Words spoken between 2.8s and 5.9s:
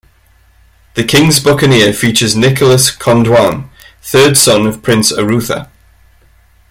conDoin, third son of Prince Arutha.